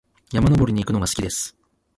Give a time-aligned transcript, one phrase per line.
[0.33, 1.55] 山登りに行くのが好きです。